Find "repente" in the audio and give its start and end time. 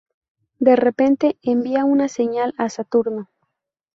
0.75-1.37